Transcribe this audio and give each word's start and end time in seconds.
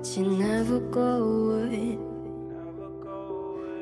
But 0.00 0.16
you 0.16 0.24
never 0.24 0.80
go 0.80 1.02
away. 1.02 1.98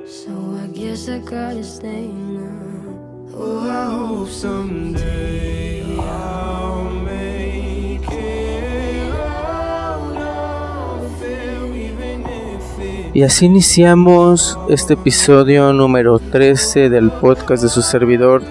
So 0.05 0.33
I 0.61 0.67
guess 0.75 1.09
I 1.09 1.21
gotta 1.21 1.63
stay 1.63 2.09
now. 2.09 2.99
Oh, 3.37 3.71
I 3.71 3.85
hope 3.85 4.29
someday 4.29 5.97
I'll 5.97 6.91
make 6.91 8.03
it 8.11 9.15
out 9.15 10.17
of 10.17 11.21
here, 11.21 11.67
even 11.87 12.27
if 12.27 12.79
it 12.81 13.15
Y 13.15 13.23
así 13.23 13.47
iniciamos 13.47 14.59
este 14.69 14.95
episodio 14.95 15.73
número 15.73 16.19
13 16.19 16.91
del 16.91 17.13
podcast 17.13 17.63
de 17.63 17.69
su 17.69 17.81
servidor, 17.83 18.43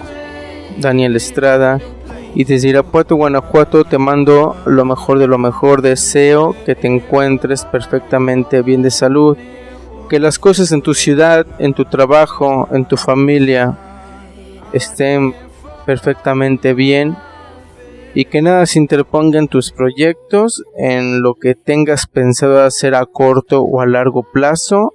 Daniel 0.80 1.16
Estrada. 1.16 1.80
Y 2.34 2.44
desde 2.44 2.68
Irapuato, 2.68 3.16
Guanajuato, 3.16 3.84
te 3.84 3.98
mando 3.98 4.54
lo 4.66 4.84
mejor 4.84 5.18
de 5.18 5.26
lo 5.26 5.38
mejor. 5.38 5.82
Deseo 5.82 6.54
que 6.64 6.74
te 6.74 6.86
encuentres 6.86 7.64
perfectamente 7.64 8.62
bien 8.62 8.82
de 8.82 8.90
salud. 8.90 9.36
Que 10.08 10.20
las 10.20 10.38
cosas 10.38 10.72
en 10.72 10.82
tu 10.82 10.94
ciudad, 10.94 11.46
en 11.58 11.74
tu 11.74 11.84
trabajo, 11.84 12.68
en 12.72 12.86
tu 12.86 12.96
familia 12.96 13.78
estén 14.72 15.34
perfectamente 15.86 16.74
bien. 16.74 17.16
Y 18.14 18.24
que 18.26 18.42
nada 18.42 18.66
se 18.66 18.78
interponga 18.78 19.38
en 19.38 19.48
tus 19.48 19.70
proyectos, 19.70 20.64
en 20.76 21.22
lo 21.22 21.34
que 21.34 21.54
tengas 21.54 22.06
pensado 22.06 22.62
hacer 22.62 22.94
a 22.94 23.04
corto 23.06 23.62
o 23.62 23.80
a 23.80 23.86
largo 23.86 24.22
plazo. 24.22 24.92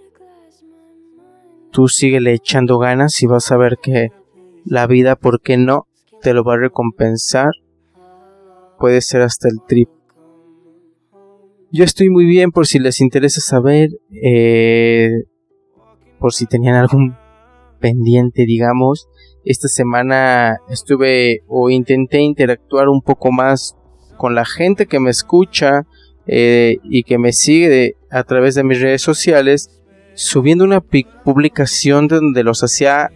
Tú 1.72 1.88
síguele 1.88 2.34
echando 2.34 2.78
ganas 2.78 3.22
y 3.22 3.28
vas 3.28 3.52
a 3.52 3.58
ver 3.58 3.78
que 3.82 4.12
la 4.66 4.88
vida, 4.88 5.16
¿por 5.16 5.42
qué 5.42 5.58
no? 5.58 5.88
Te 6.24 6.34
lo 6.34 6.46
va 6.46 6.54
a 6.54 6.58
recompensar. 6.58 7.52
Puede 8.80 9.02
ser 9.02 9.22
hasta 9.22 9.50
el 9.50 9.58
trip. 9.68 9.90
Yo 11.70 11.84
estoy 11.84 12.10
muy 12.10 12.26
bien 12.26 12.52
por 12.52 12.66
si 12.66 12.80
les 12.80 13.02
interesa 13.02 13.42
saber, 13.42 13.90
eh, 14.24 15.10
por 16.20 16.34
si 16.34 16.46
tenían 16.46 16.76
algún 16.76 17.18
pendiente, 17.82 18.46
digamos. 18.46 19.10
Esta 19.44 19.68
semana 19.68 20.60
estuve 20.70 21.42
o 21.48 21.70
intenté 21.70 22.20
interactuar 22.22 22.88
un 22.88 23.02
poco 23.02 23.34
más 23.34 23.76
con 24.18 24.34
la 24.34 24.46
gente 24.46 24.86
que 24.86 25.02
me 25.02 25.10
escucha 25.10 25.86
eh, 26.26 26.78
y 26.84 27.04
que 27.04 27.18
me 27.18 27.34
sigue 27.34 27.98
a 28.10 28.24
través 28.24 28.56
de 28.56 28.64
mis 28.64 28.80
redes 28.80 29.02
sociales, 29.02 29.82
subiendo 30.14 30.64
una 30.64 30.80
publicación 30.80 32.08
donde 32.08 32.44
los 32.44 32.64
hacía 32.64 33.12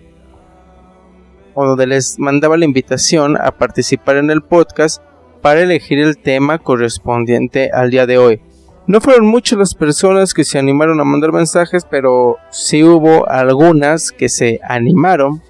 o 1.59 1.66
donde 1.66 1.88
les 1.88 2.19
mandaba 2.19 2.55
la 2.55 2.66
invitación 2.66 3.36
a 3.36 3.50
participar 3.50 4.17
en 4.17 4.30
el 4.30 4.44
podcast 4.44 5.02
para 5.41 5.61
elegir 5.61 5.97
el 5.97 6.19
tema 6.19 6.59
correspondiente 6.59 7.72
al 7.73 7.89
día 7.89 8.05
de 8.05 8.19
hoy. 8.19 8.41
No 8.85 9.01
fueron 9.01 9.25
muchas 9.25 9.57
las 9.57 9.73
personas 9.73 10.35
que 10.35 10.44
se 10.44 10.59
animaron 10.59 11.01
a 11.01 11.03
mandar 11.03 11.34
mensajes, 11.34 11.84
pero 11.90 12.38
sí 12.51 12.84
hubo 12.84 13.28
algunas 13.28 14.12
que 14.12 14.29
se 14.29 14.59
animaron 14.69 15.41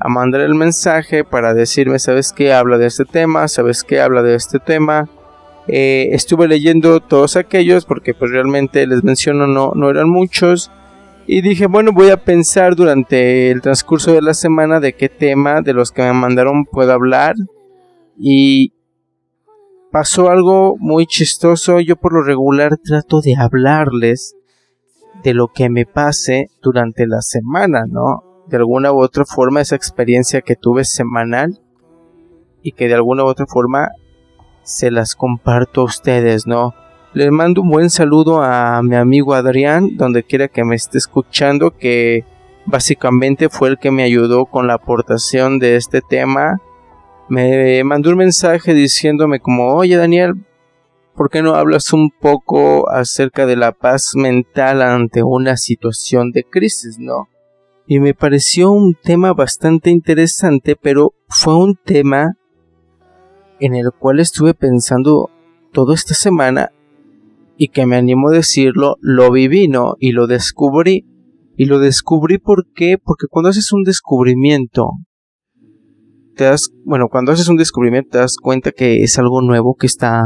a 0.00 0.08
mandar 0.08 0.40
el 0.40 0.56
mensaje 0.56 1.22
para 1.22 1.54
decirme, 1.54 2.00
¿sabes 2.00 2.32
qué? 2.32 2.52
Habla 2.52 2.76
de 2.76 2.86
este 2.86 3.04
tema, 3.04 3.46
¿sabes 3.46 3.84
qué? 3.84 4.00
Habla 4.00 4.22
de 4.22 4.34
este 4.34 4.58
tema. 4.58 5.08
Eh, 5.68 6.08
estuve 6.10 6.48
leyendo 6.48 6.98
todos 6.98 7.36
aquellos 7.36 7.86
porque 7.86 8.12
pues 8.12 8.32
realmente 8.32 8.88
les 8.88 9.04
menciono 9.04 9.46
no, 9.46 9.70
no 9.76 9.88
eran 9.88 10.10
muchos. 10.10 10.72
Y 11.26 11.40
dije, 11.40 11.66
bueno, 11.66 11.92
voy 11.92 12.10
a 12.10 12.22
pensar 12.22 12.76
durante 12.76 13.50
el 13.50 13.62
transcurso 13.62 14.12
de 14.12 14.20
la 14.20 14.34
semana 14.34 14.78
de 14.78 14.92
qué 14.92 15.08
tema 15.08 15.62
de 15.62 15.72
los 15.72 15.90
que 15.90 16.02
me 16.02 16.12
mandaron 16.12 16.66
puedo 16.66 16.92
hablar. 16.92 17.34
Y 18.18 18.74
pasó 19.90 20.28
algo 20.28 20.76
muy 20.78 21.06
chistoso. 21.06 21.80
Yo 21.80 21.96
por 21.96 22.12
lo 22.12 22.22
regular 22.22 22.76
trato 22.76 23.22
de 23.22 23.36
hablarles 23.36 24.36
de 25.22 25.32
lo 25.32 25.48
que 25.48 25.70
me 25.70 25.86
pase 25.86 26.50
durante 26.62 27.06
la 27.06 27.22
semana, 27.22 27.84
¿no? 27.88 28.22
De 28.46 28.58
alguna 28.58 28.92
u 28.92 29.00
otra 29.00 29.24
forma 29.24 29.62
esa 29.62 29.76
experiencia 29.76 30.42
que 30.42 30.56
tuve 30.56 30.84
semanal 30.84 31.58
y 32.62 32.72
que 32.72 32.88
de 32.88 32.94
alguna 32.94 33.24
u 33.24 33.28
otra 33.28 33.46
forma 33.46 33.88
se 34.62 34.90
las 34.90 35.14
comparto 35.14 35.80
a 35.80 35.84
ustedes, 35.84 36.46
¿no? 36.46 36.74
Les 37.14 37.30
mando 37.30 37.62
un 37.62 37.70
buen 37.70 37.90
saludo 37.90 38.42
a 38.42 38.82
mi 38.82 38.96
amigo 38.96 39.34
Adrián, 39.34 39.96
donde 39.96 40.24
quiera 40.24 40.48
que 40.48 40.64
me 40.64 40.74
esté 40.74 40.98
escuchando, 40.98 41.70
que 41.70 42.24
básicamente 42.66 43.48
fue 43.48 43.68
el 43.68 43.78
que 43.78 43.92
me 43.92 44.02
ayudó 44.02 44.46
con 44.46 44.66
la 44.66 44.74
aportación 44.74 45.60
de 45.60 45.76
este 45.76 46.00
tema. 46.00 46.60
Me 47.28 47.84
mandó 47.84 48.10
un 48.10 48.16
mensaje 48.16 48.74
diciéndome 48.74 49.38
como, 49.38 49.76
oye 49.76 49.96
Daniel, 49.96 50.44
¿por 51.14 51.30
qué 51.30 51.40
no 51.40 51.54
hablas 51.54 51.92
un 51.92 52.10
poco 52.10 52.90
acerca 52.90 53.46
de 53.46 53.54
la 53.54 53.70
paz 53.70 54.14
mental 54.16 54.82
ante 54.82 55.22
una 55.22 55.56
situación 55.56 56.32
de 56.32 56.42
crisis, 56.42 56.98
no? 56.98 57.28
Y 57.86 58.00
me 58.00 58.14
pareció 58.14 58.72
un 58.72 58.96
tema 59.00 59.32
bastante 59.34 59.90
interesante, 59.90 60.74
pero 60.74 61.12
fue 61.28 61.54
un 61.54 61.76
tema 61.76 62.32
en 63.60 63.76
el 63.76 63.92
cual 63.92 64.18
estuve 64.18 64.52
pensando 64.52 65.30
toda 65.70 65.94
esta 65.94 66.14
semana 66.14 66.72
y 67.56 67.68
que 67.68 67.86
me 67.86 67.96
animó 67.96 68.28
a 68.28 68.34
decirlo, 68.34 68.96
lo 69.00 69.30
viví, 69.30 69.68
¿no? 69.68 69.94
Y 69.98 70.12
lo 70.12 70.26
descubrí. 70.26 71.06
Y 71.56 71.66
lo 71.66 71.78
descubrí 71.78 72.38
¿por 72.38 72.66
qué? 72.74 72.98
Porque 72.98 73.26
cuando 73.30 73.50
haces 73.50 73.72
un 73.72 73.84
descubrimiento, 73.84 74.88
te 76.34 76.44
das, 76.44 76.70
bueno, 76.84 77.06
cuando 77.08 77.30
haces 77.30 77.48
un 77.48 77.56
descubrimiento 77.56 78.10
te 78.10 78.18
das 78.18 78.36
cuenta 78.42 78.72
que 78.72 79.04
es 79.04 79.18
algo 79.20 79.40
nuevo 79.40 79.76
que 79.76 79.86
está, 79.86 80.24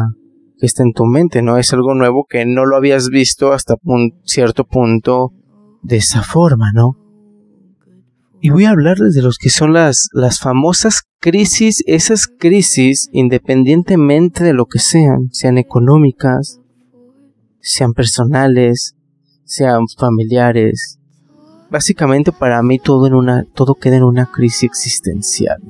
que 0.59 0.65
está 0.65 0.83
en 0.83 0.93
tu 0.93 1.05
mente, 1.05 1.43
¿no? 1.43 1.59
Es 1.59 1.73
algo 1.75 1.95
nuevo 1.95 2.25
que 2.29 2.47
no 2.47 2.65
lo 2.65 2.77
habías 2.77 3.09
visto 3.11 3.53
hasta 3.53 3.75
un 3.83 4.21
cierto 4.25 4.65
punto 4.65 5.35
de 5.83 5.97
esa 5.97 6.23
forma, 6.23 6.73
¿no? 6.73 6.97
Y 8.41 8.51
voy 8.51 8.65
a 8.65 8.71
hablarles 8.71 9.15
de 9.15 9.23
los 9.23 9.37
que 9.37 9.51
son 9.51 9.73
las, 9.73 10.09
las 10.13 10.39
famosas 10.39 11.03
crisis, 11.21 11.83
esas 11.87 12.29
crisis, 12.29 13.09
independientemente 13.13 14.45
de 14.45 14.53
lo 14.53 14.67
que 14.67 14.79
sean, 14.79 15.29
sean 15.33 15.59
económicas, 15.59 16.58
sean 17.61 17.93
personales, 17.93 18.95
sean 19.45 19.87
familiares. 19.89 20.99
Básicamente 21.71 22.33
para 22.33 22.63
mí 22.63 22.79
todo 22.79 23.07
en 23.07 23.15
una, 23.15 23.45
todo 23.55 23.75
queda 23.75 23.97
en 23.97 24.05
una 24.05 24.27
crisis 24.27 24.65
existencial. 24.65 25.61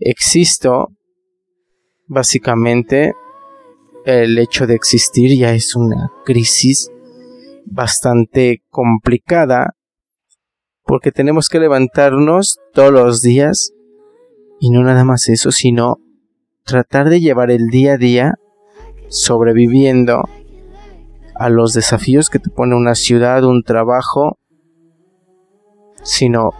Existo, 0.00 0.88
básicamente, 2.06 3.14
el 4.04 4.38
hecho 4.38 4.66
de 4.66 4.74
existir 4.74 5.38
ya 5.38 5.54
es 5.54 5.76
una 5.76 6.10
crisis 6.24 6.90
bastante 7.66 8.62
complicada 8.68 9.74
porque 10.84 11.12
tenemos 11.12 11.48
que 11.48 11.60
levantarnos 11.60 12.58
todos 12.72 12.92
los 12.92 13.22
días 13.22 13.72
y 14.58 14.70
no 14.70 14.82
nada 14.82 15.04
más 15.04 15.28
eso, 15.28 15.52
sino 15.52 15.98
tratar 16.64 17.08
de 17.08 17.20
llevar 17.20 17.50
el 17.50 17.68
día 17.68 17.94
a 17.94 17.98
día 17.98 18.34
sobreviviendo 19.08 20.22
a 21.34 21.48
los 21.48 21.72
desafíos 21.72 22.30
que 22.30 22.38
te 22.38 22.50
pone 22.50 22.76
una 22.76 22.94
ciudad, 22.94 23.44
un 23.44 23.62
trabajo, 23.62 24.38
sino 26.02 26.50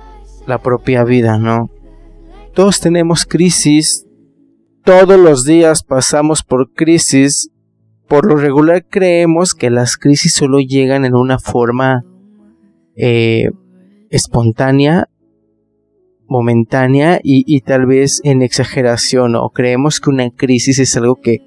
la 0.47 0.59
propia 0.59 1.05
vida, 1.05 1.39
¿no? 1.39 1.71
Todos 2.55 2.81
tenemos 2.81 3.25
crisis, 3.25 4.07
todos 4.85 5.19
los 5.19 5.45
días 5.45 5.83
pasamos 5.83 6.43
por 6.43 6.73
crisis, 6.73 7.51
por 8.09 8.27
lo 8.27 8.37
regular 8.37 8.85
creemos 8.89 9.55
que 9.55 9.71
las 9.71 9.97
crisis 9.97 10.35
solo 10.35 10.59
llegan 10.59 11.05
en 11.05 11.15
una 11.15 11.39
forma 11.39 12.05
eh, 12.95 13.49
espontánea, 14.11 15.09
momentánea 16.27 17.21
y, 17.23 17.61
tal 17.61 17.87
vez 17.87 18.21
en 18.25 18.43
exageración 18.43 19.37
o 19.37 19.51
creemos 19.51 20.01
que 20.01 20.11
una 20.11 20.31
crisis 20.31 20.79
es 20.79 20.97
algo 20.97 21.17
que 21.17 21.39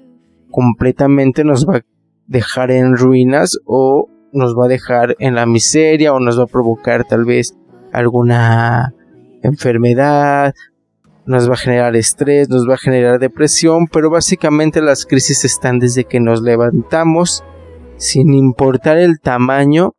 completamente 0.50 1.44
nos 1.44 1.66
va 1.66 1.76
a 1.76 1.84
dejar 2.26 2.70
en 2.70 2.96
ruinas 2.96 3.58
o 3.64 4.08
nos 4.32 4.54
va 4.54 4.66
a 4.66 4.68
dejar 4.68 5.16
en 5.18 5.34
la 5.34 5.46
miseria 5.46 6.12
o 6.12 6.20
nos 6.20 6.38
va 6.38 6.44
a 6.44 6.48
provocar 6.48 7.04
tal 7.04 7.24
vez 7.24 7.54
alguna 7.92 8.94
enfermedad, 9.42 10.54
nos 11.24 11.48
va 11.48 11.54
a 11.54 11.58
generar 11.58 11.96
estrés, 11.96 12.48
nos 12.48 12.68
va 12.68 12.74
a 12.74 12.78
generar 12.78 13.18
depresión, 13.18 13.86
pero 13.86 14.10
básicamente 14.10 14.80
las 14.80 15.06
crisis 15.06 15.44
están 15.44 15.78
desde 15.78 16.04
que 16.04 16.20
nos 16.20 16.42
levantamos 16.42 17.44
sin 17.96 18.34
importar 18.34 18.98
el 18.98 19.20
tamaño 19.20 19.96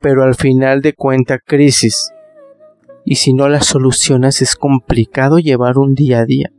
pero 0.00 0.22
al 0.22 0.34
final 0.34 0.80
de 0.80 0.94
cuenta 0.94 1.38
crisis. 1.38 2.12
Y 3.04 3.16
si 3.16 3.32
no 3.32 3.48
las 3.48 3.66
solucionas 3.66 4.42
es 4.42 4.54
complicado 4.54 5.38
llevar 5.38 5.78
un 5.78 5.94
día 5.94 6.20
a 6.20 6.24
día. 6.24 6.50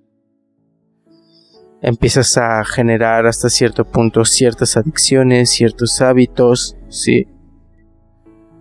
Empiezas 1.81 2.37
a 2.37 2.63
generar 2.65 3.25
hasta 3.25 3.49
cierto 3.49 3.85
punto 3.85 4.25
ciertas 4.25 4.75
adicciones, 4.75 5.49
ciertos 5.49 6.01
hábitos, 6.01 6.75
¿sí? 6.89 7.27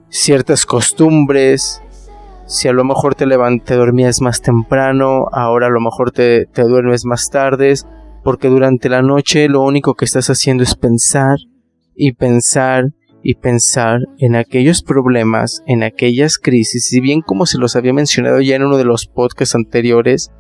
ciertas 0.09 0.65
costumbres, 0.65 1.83
Si 2.47 2.67
a 2.67 2.73
lo 2.73 2.83
mejor 2.83 3.15
te, 3.15 3.27
te 3.65 3.75
dormías 3.75 4.23
más 4.23 4.41
temprano, 4.41 5.27
ahora 5.33 5.67
a 5.67 5.71
lo 5.71 5.81
mejor 5.81 6.13
te, 6.13 6.47
te 6.47 6.63
duermes 6.63 7.05
más 7.05 7.29
tarde, 7.29 7.75
porque 8.25 8.49
durante 8.49 8.89
la 8.89 9.03
noche 9.03 9.49
lo 9.49 9.63
único 9.63 9.95
que 9.95 10.07
estás 10.07 10.31
haciendo 10.31 10.63
es 10.63 10.75
pensar 10.75 11.37
y 11.95 12.13
pensar 12.13 12.85
y 13.23 13.35
pensar 13.35 14.01
en 14.19 14.35
aquellos 14.35 14.83
problemas, 14.83 15.63
en 15.67 15.83
aquellas 15.83 16.39
crisis, 16.39 16.91
y 16.93 17.01
bien 17.01 17.21
como 17.21 17.45
se 17.45 17.59
los 17.59 17.77
había 17.77 17.93
mencionado 17.93 18.41
ya 18.41 18.57
en 18.57 18.63
uno 18.63 18.79
de 18.79 18.85
los 18.85 19.07
podcasts 19.07 19.55
anteriores, 19.55 20.31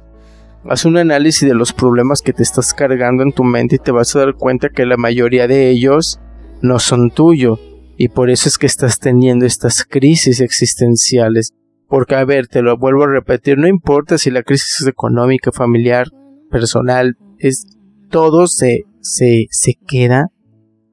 haz 0.64 0.84
un 0.84 0.96
análisis 0.96 1.48
de 1.48 1.54
los 1.54 1.72
problemas 1.72 2.22
que 2.22 2.32
te 2.32 2.42
estás 2.42 2.74
cargando 2.74 3.22
en 3.22 3.32
tu 3.32 3.44
mente 3.44 3.76
y 3.76 3.78
te 3.78 3.92
vas 3.92 4.14
a 4.14 4.20
dar 4.20 4.34
cuenta 4.34 4.68
que 4.68 4.86
la 4.86 4.96
mayoría 4.96 5.46
de 5.46 5.70
ellos 5.70 6.20
no 6.60 6.78
son 6.78 7.10
tuyos, 7.10 7.60
y 7.96 8.08
por 8.08 8.30
eso 8.30 8.48
es 8.48 8.58
que 8.58 8.66
estás 8.66 9.00
teniendo 9.00 9.44
estas 9.44 9.84
crisis 9.84 10.40
existenciales. 10.40 11.52
Porque, 11.88 12.14
a 12.14 12.24
ver, 12.24 12.46
te 12.46 12.62
lo 12.62 12.76
vuelvo 12.78 13.04
a 13.04 13.08
repetir, 13.08 13.58
no 13.58 13.66
importa 13.66 14.18
si 14.18 14.30
la 14.30 14.42
crisis 14.42 14.82
es 14.82 14.86
económica, 14.86 15.50
familiar, 15.50 16.06
personal, 16.50 17.16
es 17.38 17.66
todo 18.10 18.46
se, 18.46 18.84
se, 19.00 19.46
se 19.50 19.74
queda 19.86 20.28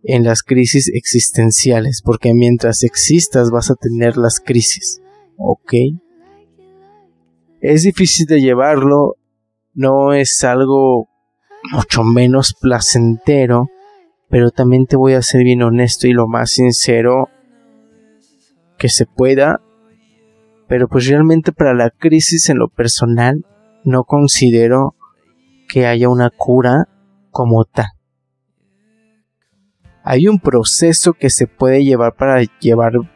en 0.04 0.24
las 0.24 0.42
crisis 0.42 0.90
existenciales, 0.94 2.02
porque 2.04 2.34
mientras 2.34 2.84
existas 2.84 3.52
vas 3.52 3.70
a 3.70 3.76
tener 3.76 4.18
las 4.18 4.40
crisis, 4.40 5.02
¿ok? 5.38 5.74
Es 7.62 7.84
difícil 7.84 8.26
de 8.28 8.42
llevarlo, 8.42 9.16
no 9.75 10.13
es 10.13 10.44
algo 10.44 11.07
mucho 11.72 12.04
menos 12.04 12.56
placentero, 12.60 13.68
pero 14.30 14.50
también 14.50 14.88
te 14.88 14.95
voy 14.95 15.13
a 15.13 15.22
ser 15.22 15.44
bien 15.44 15.62
honesto 15.62 16.07
y 16.07 16.13
lo 16.13 16.27
más 16.27 16.51
sincero 16.51 17.30
que 18.77 18.89
se 18.89 19.06
pueda 19.06 19.62
pero 20.68 20.88
pues 20.88 21.07
realmente 21.07 21.51
para 21.51 21.74
la 21.74 21.89
crisis 21.89 22.50
en 22.50 22.57
lo 22.57 22.69
personal 22.69 23.45
no 23.83 24.04
considero 24.04 24.95
que 25.68 25.86
haya 25.86 26.10
una 26.10 26.30
cura 26.30 26.88
como 27.31 27.66
tal. 27.66 27.86
Hay 30.04 30.28
un 30.28 30.39
proceso 30.39 31.13
que 31.13 31.30
se 31.30 31.48
puede 31.48 31.83
llevar 31.83 32.16
para 32.16 32.42
llevarlo 32.60 33.10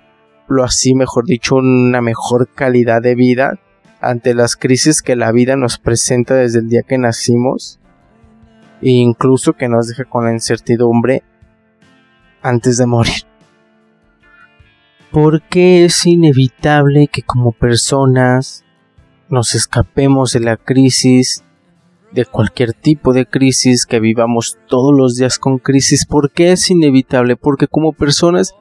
así, 0.63 0.95
mejor 0.95 1.25
dicho, 1.25 1.55
una 1.55 2.01
mejor 2.01 2.49
calidad 2.53 3.01
de 3.01 3.15
vida 3.15 3.59
ante 4.01 4.33
las 4.33 4.55
crisis 4.55 5.01
que 5.01 5.15
la 5.15 5.31
vida 5.31 5.55
nos 5.55 5.77
presenta 5.77 6.35
desde 6.35 6.59
el 6.59 6.69
día 6.69 6.83
que 6.83 6.97
nacimos 6.97 7.79
e 8.81 8.91
incluso 8.91 9.53
que 9.53 9.67
nos 9.67 9.87
deja 9.87 10.05
con 10.05 10.25
la 10.25 10.33
incertidumbre 10.33 11.23
antes 12.41 12.77
de 12.77 12.85
morir 12.85 13.29
porque 15.11 15.85
es 15.85 16.05
inevitable 16.05 17.07
que 17.07 17.23
como 17.23 17.51
personas 17.51 18.63
nos 19.29 19.55
escapemos 19.55 20.33
de 20.33 20.39
la 20.39 20.57
crisis, 20.57 21.43
de 22.11 22.25
cualquier 22.25 22.73
tipo 22.73 23.13
de 23.13 23.25
crisis, 23.25 23.85
que 23.85 23.99
vivamos 23.99 24.57
todos 24.67 24.95
los 24.95 25.15
días 25.15 25.39
con 25.39 25.59
crisis. 25.59 26.05
¿Por 26.05 26.31
qué 26.31 26.51
es 26.51 26.69
inevitable? 26.69 27.35
Porque 27.35 27.67
como 27.67 27.93
personas 27.93 28.53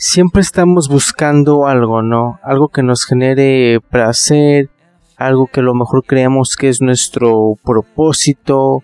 siempre 0.00 0.40
estamos 0.40 0.88
buscando 0.88 1.66
algo, 1.66 2.00
¿no? 2.00 2.40
Algo 2.42 2.68
que 2.68 2.82
nos 2.82 3.04
genere 3.04 3.80
placer, 3.90 4.70
algo 5.16 5.46
que 5.46 5.60
a 5.60 5.62
lo 5.62 5.74
mejor 5.74 6.04
creamos 6.06 6.56
que 6.56 6.70
es 6.70 6.80
nuestro 6.80 7.56
propósito, 7.62 8.82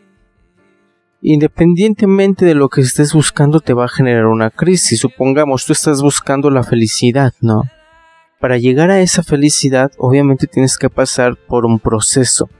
independientemente 1.23 2.45
de 2.45 2.55
lo 2.55 2.69
que 2.69 2.83
estés 2.83 3.15
buscando 3.15 3.61
te 3.61 3.73
va 3.73 3.87
a 3.87 3.89
generar 3.89 4.27
una 4.27 4.51
crisis. 4.51 5.01
Supongamos, 5.01 5.65
tú 5.65 5.73
estás 5.73 6.03
buscando 6.03 6.51
la 6.51 6.63
felicidad, 6.63 7.33
¿no? 7.41 7.63
Para 8.39 8.59
llegar 8.59 8.91
a 8.91 9.01
esa 9.01 9.23
felicidad, 9.23 9.93
obviamente 9.97 10.47
tienes 10.47 10.77
que 10.77 10.91
pasar 10.91 11.37
por 11.37 11.65
un 11.65 11.81
proceso. 11.81 12.51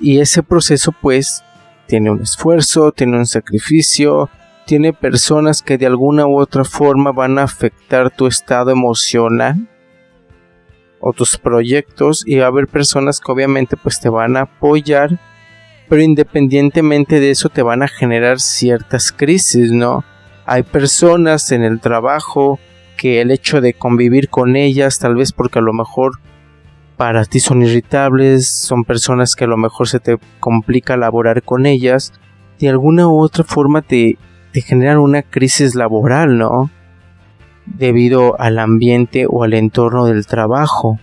Y 0.00 0.20
ese 0.20 0.44
proceso, 0.44 0.92
pues, 1.02 1.42
tiene 1.88 2.12
un 2.12 2.22
esfuerzo, 2.22 2.92
tiene 2.92 3.18
un 3.18 3.26
sacrificio, 3.26 4.30
tiene 4.66 4.92
personas 4.92 5.62
que 5.62 5.78
de 5.78 5.86
alguna 5.86 6.26
u 6.26 6.38
otra 6.38 6.64
forma 6.64 7.12
van 7.12 7.38
a 7.38 7.44
afectar 7.44 8.10
tu 8.10 8.26
estado 8.26 8.70
emocional 8.70 9.68
o 11.00 11.12
tus 11.12 11.36
proyectos 11.36 12.22
y 12.26 12.36
va 12.36 12.44
a 12.44 12.48
haber 12.48 12.68
personas 12.68 13.20
que 13.20 13.32
obviamente 13.32 13.76
pues 13.76 14.00
te 14.00 14.08
van 14.08 14.36
a 14.36 14.42
apoyar 14.42 15.18
pero 15.92 16.00
independientemente 16.00 17.20
de 17.20 17.30
eso 17.30 17.50
te 17.50 17.60
van 17.60 17.82
a 17.82 17.86
generar 17.86 18.40
ciertas 18.40 19.12
crisis, 19.12 19.72
¿no? 19.72 20.04
Hay 20.46 20.62
personas 20.62 21.52
en 21.52 21.64
el 21.64 21.80
trabajo 21.80 22.58
que 22.96 23.20
el 23.20 23.30
hecho 23.30 23.60
de 23.60 23.74
convivir 23.74 24.30
con 24.30 24.56
ellas, 24.56 24.98
tal 24.98 25.16
vez 25.16 25.34
porque 25.34 25.58
a 25.58 25.62
lo 25.62 25.74
mejor 25.74 26.12
para 26.96 27.26
ti 27.26 27.40
son 27.40 27.60
irritables, 27.60 28.48
son 28.48 28.84
personas 28.84 29.36
que 29.36 29.44
a 29.44 29.48
lo 29.48 29.58
mejor 29.58 29.86
se 29.86 30.00
te 30.00 30.16
complica 30.40 30.96
laborar 30.96 31.42
con 31.42 31.66
ellas, 31.66 32.14
de 32.58 32.70
alguna 32.70 33.06
u 33.08 33.20
otra 33.20 33.44
forma 33.44 33.82
te, 33.82 34.16
te 34.52 34.60
generan 34.60 34.98
una 34.98 35.22
crisis 35.22 35.74
laboral, 35.74 36.38
¿no? 36.38 36.70
Debido 37.66 38.38
al 38.40 38.58
ambiente 38.58 39.26
o 39.28 39.44
al 39.44 39.54
entorno 39.54 40.04
del 40.06 40.26
trabajo. 40.26 40.98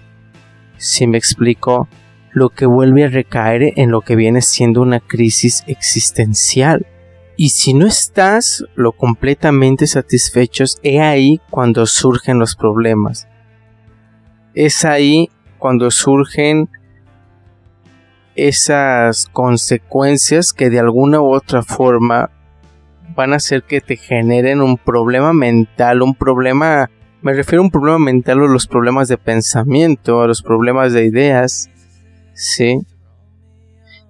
Si 0.78 1.08
me 1.08 1.18
explico, 1.18 1.88
lo 2.32 2.50
que 2.50 2.66
vuelve 2.66 3.06
a 3.06 3.10
recaer 3.10 3.74
en 3.76 3.92
lo 3.92 4.02
que 4.02 4.16
viene 4.16 4.42
siendo 4.42 4.82
una 4.82 5.00
crisis 5.00 5.64
existencial. 5.68 6.86
Y 7.36 7.50
si 7.50 7.74
no 7.74 7.88
estás 7.88 8.66
lo 8.76 8.92
completamente 8.92 9.88
satisfechos, 9.88 10.78
es 10.84 11.00
ahí 11.00 11.42
cuando 11.50 11.86
surgen 11.86 12.38
los 12.38 12.56
problemas. 12.56 13.28
Es 14.54 14.86
ahí 14.86 15.30
cuando 15.58 15.90
surgen 15.90 16.70
esas 18.36 19.28
consecuencias 19.32 20.54
que 20.54 20.70
de 20.70 20.80
alguna 20.80 21.22
u 21.22 21.34
otra 21.34 21.64
forma 21.64 22.30
van 23.20 23.34
a 23.34 23.36
hacer 23.36 23.64
que 23.64 23.82
te 23.82 23.98
generen 23.98 24.62
un 24.62 24.78
problema 24.78 25.34
mental, 25.34 26.02
un 26.04 26.16
problema, 26.16 26.90
me 27.22 27.34
refiero 27.34 27.62
a 27.62 27.66
un 27.66 27.70
problema 27.70 28.00
mental 28.00 28.42
o 28.42 28.48
los 28.48 28.66
problemas 28.66 29.10
de 29.10 29.18
pensamiento, 29.18 30.22
a 30.22 30.28
los 30.28 30.42
problemas 30.42 30.94
de 30.94 31.04
ideas, 31.04 31.70
¿sí? 32.34 32.80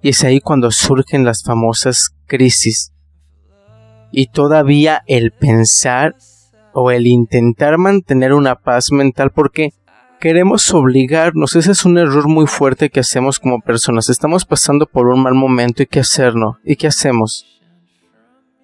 Y 0.00 0.10
es 0.10 0.22
ahí 0.22 0.38
cuando 0.38 0.70
surgen 0.70 1.24
las 1.24 1.42
famosas 1.42 2.14
crisis. 2.26 2.92
Y 4.12 4.28
todavía 4.28 5.02
el 5.08 5.32
pensar 5.32 6.14
o 6.72 6.92
el 6.92 7.08
intentar 7.08 7.78
mantener 7.78 8.32
una 8.32 8.54
paz 8.54 8.92
mental 8.92 9.32
porque 9.32 9.70
queremos 10.20 10.72
obligarnos, 10.72 11.56
ese 11.56 11.72
es 11.72 11.84
un 11.84 11.98
error 11.98 12.28
muy 12.28 12.46
fuerte 12.46 12.90
que 12.90 13.00
hacemos 13.00 13.40
como 13.40 13.60
personas. 13.60 14.08
Estamos 14.08 14.44
pasando 14.44 14.86
por 14.86 15.08
un 15.08 15.20
mal 15.20 15.34
momento 15.34 15.82
y 15.82 15.86
qué 15.86 15.98
hacerlo. 15.98 16.58
¿Y 16.64 16.76
qué 16.76 16.86
hacemos? 16.86 17.59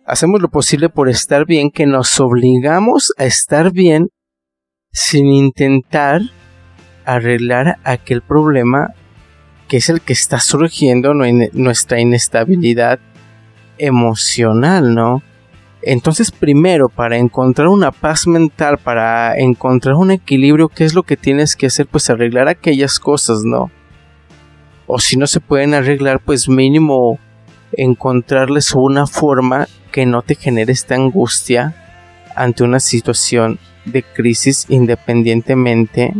Hacemos 0.07 0.41
lo 0.41 0.49
posible 0.49 0.89
por 0.89 1.09
estar 1.09 1.47
bien, 1.47 1.71
que 1.71 1.85
nos 1.85 2.21
obligamos 2.21 3.13
a 3.19 3.25
estar 3.25 3.73
bien 3.73 4.09
sin 4.93 5.27
intentar 5.27 6.23
arreglar 7.05 7.79
aquel 7.85 8.23
problema 8.23 8.95
que 9.69 9.79
es 9.79 9.89
el 9.89 10.01
que 10.01 10.13
está 10.13 10.39
surgiendo 10.39 11.13
nuestra 11.13 12.01
inestabilidad 12.01 13.01
emocional, 13.79 14.95
¿no? 14.95 15.23
Entonces, 15.83 16.31
primero, 16.31 16.89
para 16.89 17.17
encontrar 17.17 17.69
una 17.69 17.91
paz 17.91 18.27
mental, 18.27 18.79
para 18.79 19.37
encontrar 19.37 19.97
un 19.97 20.13
equilibrio, 20.13 20.69
¿qué 20.69 20.85
es 20.85 20.95
lo 20.95 21.03
que 21.03 21.17
tienes 21.17 21.57
que 21.57 21.67
hacer? 21.67 21.87
Pues 21.87 22.09
arreglar 22.11 22.49
aquellas 22.49 23.01
cosas, 23.01 23.43
¿no? 23.45 23.71
O 24.87 25.01
si 25.01 25.17
no 25.17 25.27
se 25.27 25.41
pueden 25.41 25.75
arreglar, 25.75 26.21
pues 26.21 26.49
mínimo 26.49 27.19
encontrarles 27.73 28.73
una 28.73 29.07
forma 29.07 29.67
que 29.97 30.05
no 30.05 30.21
te 30.21 30.35
genere 30.35 30.75
esta 30.75 30.95
angustia 30.95 31.75
ante 32.35 32.65
una 32.65 32.81
situación 32.81 33.59
de 33.87 34.03
crisis 34.03 34.67
independientemente 34.69 36.12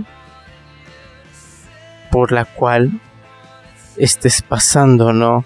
por 2.11 2.33
la 2.33 2.47
cual 2.47 3.03
estés 3.99 4.41
pasando, 4.41 5.13
¿no? 5.13 5.45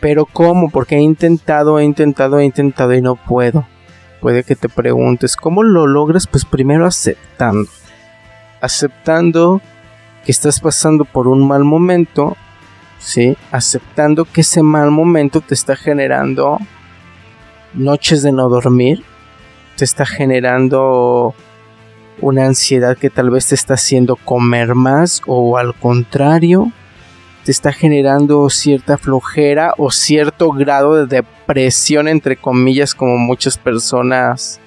Pero 0.00 0.26
¿cómo? 0.26 0.68
Porque 0.68 0.96
he 0.96 1.00
intentado, 1.00 1.78
he 1.78 1.84
intentado, 1.84 2.40
he 2.40 2.44
intentado 2.44 2.92
y 2.92 3.00
no 3.00 3.14
puedo. 3.14 3.68
Puede 4.20 4.42
que 4.42 4.56
te 4.56 4.68
preguntes, 4.68 5.36
¿cómo 5.36 5.62
lo 5.62 5.86
logras? 5.86 6.26
Pues 6.26 6.44
primero 6.44 6.86
aceptando. 6.86 7.70
Aceptando 8.60 9.62
que 10.24 10.32
estás 10.32 10.58
pasando 10.58 11.04
por 11.04 11.28
un 11.28 11.46
mal 11.46 11.62
momento, 11.62 12.36
¿sí? 12.98 13.36
Aceptando 13.52 14.24
que 14.24 14.40
ese 14.40 14.64
mal 14.64 14.90
momento 14.90 15.40
te 15.40 15.54
está 15.54 15.76
generando 15.76 16.58
noches 17.74 18.22
de 18.22 18.32
no 18.32 18.48
dormir, 18.48 19.02
te 19.76 19.84
está 19.84 20.06
generando 20.06 21.34
una 22.20 22.46
ansiedad 22.46 22.96
que 22.96 23.10
tal 23.10 23.30
vez 23.30 23.48
te 23.48 23.54
está 23.54 23.74
haciendo 23.74 24.16
comer 24.16 24.74
más 24.74 25.22
o 25.26 25.56
al 25.56 25.74
contrario, 25.74 26.70
te 27.44 27.50
está 27.50 27.72
generando 27.72 28.48
cierta 28.50 28.98
flojera 28.98 29.74
o 29.78 29.90
cierto 29.90 30.52
grado 30.52 30.94
de 30.94 31.06
depresión, 31.06 32.06
entre 32.08 32.36
comillas, 32.36 32.94
como 32.94 33.16
muchas 33.18 33.58
personas 33.58 34.60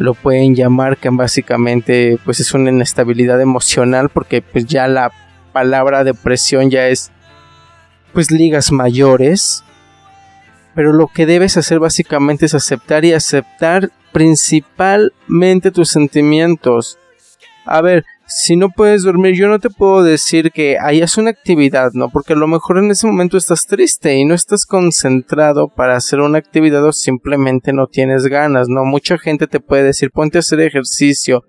lo 0.00 0.14
pueden 0.14 0.54
llamar 0.54 0.96
que 0.96 1.10
básicamente 1.10 2.18
pues 2.24 2.40
es 2.40 2.54
una 2.54 2.70
inestabilidad 2.70 3.38
emocional 3.38 4.08
porque 4.08 4.40
pues 4.40 4.64
ya 4.64 4.88
la 4.88 5.12
palabra 5.52 6.04
depresión 6.04 6.70
ya 6.70 6.88
es 6.88 7.10
pues 8.14 8.30
ligas 8.30 8.72
mayores 8.72 9.62
pero 10.74 10.92
lo 10.92 11.08
que 11.08 11.26
debes 11.26 11.56
hacer 11.56 11.78
básicamente 11.78 12.46
es 12.46 12.54
aceptar 12.54 13.04
y 13.04 13.12
aceptar 13.12 13.90
principalmente 14.12 15.70
tus 15.70 15.90
sentimientos 15.90 16.98
a 17.64 17.80
ver 17.82 18.04
si 18.26 18.56
no 18.56 18.70
puedes 18.70 19.02
dormir, 19.02 19.34
yo 19.34 19.48
no 19.48 19.58
te 19.58 19.70
puedo 19.70 20.02
decir 20.02 20.52
que 20.52 20.78
hayas 20.78 21.18
una 21.18 21.30
actividad, 21.30 21.90
¿no? 21.94 22.10
Porque 22.10 22.34
a 22.34 22.36
lo 22.36 22.46
mejor 22.46 22.78
en 22.78 22.90
ese 22.90 23.06
momento 23.06 23.36
estás 23.36 23.66
triste 23.66 24.16
y 24.16 24.24
no 24.24 24.34
estás 24.34 24.66
concentrado 24.66 25.68
para 25.68 25.96
hacer 25.96 26.20
una 26.20 26.38
actividad 26.38 26.84
o 26.84 26.92
simplemente 26.92 27.72
no 27.72 27.88
tienes 27.88 28.26
ganas, 28.26 28.68
¿no? 28.68 28.84
Mucha 28.84 29.18
gente 29.18 29.48
te 29.48 29.58
puede 29.58 29.82
decir, 29.82 30.10
ponte 30.12 30.38
a 30.38 30.40
hacer 30.40 30.60
ejercicio. 30.60 31.42